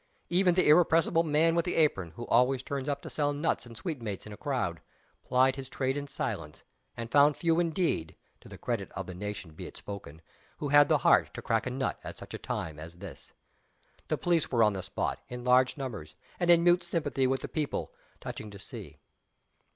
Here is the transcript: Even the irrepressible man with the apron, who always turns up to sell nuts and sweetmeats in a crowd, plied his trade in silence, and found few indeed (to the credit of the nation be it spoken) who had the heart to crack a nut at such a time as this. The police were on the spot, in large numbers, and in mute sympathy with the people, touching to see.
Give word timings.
Even 0.31 0.55
the 0.55 0.67
irrepressible 0.67 1.21
man 1.21 1.53
with 1.53 1.63
the 1.63 1.75
apron, 1.75 2.09
who 2.15 2.25
always 2.25 2.63
turns 2.63 2.89
up 2.89 3.03
to 3.03 3.07
sell 3.11 3.33
nuts 3.33 3.67
and 3.67 3.77
sweetmeats 3.77 4.25
in 4.25 4.33
a 4.33 4.35
crowd, 4.35 4.81
plied 5.23 5.57
his 5.57 5.69
trade 5.69 5.95
in 5.95 6.07
silence, 6.07 6.63
and 6.97 7.11
found 7.11 7.37
few 7.37 7.59
indeed 7.59 8.15
(to 8.39 8.49
the 8.49 8.57
credit 8.57 8.91
of 8.93 9.05
the 9.05 9.13
nation 9.13 9.53
be 9.53 9.67
it 9.67 9.77
spoken) 9.77 10.23
who 10.57 10.69
had 10.69 10.89
the 10.89 10.97
heart 10.97 11.31
to 11.35 11.41
crack 11.43 11.67
a 11.67 11.69
nut 11.69 11.99
at 12.03 12.17
such 12.17 12.33
a 12.33 12.39
time 12.39 12.79
as 12.79 12.95
this. 12.95 13.33
The 14.07 14.17
police 14.17 14.49
were 14.51 14.63
on 14.63 14.73
the 14.73 14.81
spot, 14.81 15.19
in 15.29 15.43
large 15.43 15.77
numbers, 15.77 16.15
and 16.39 16.49
in 16.49 16.63
mute 16.63 16.83
sympathy 16.83 17.27
with 17.27 17.41
the 17.41 17.47
people, 17.47 17.93
touching 18.21 18.49
to 18.49 18.57
see. 18.57 18.97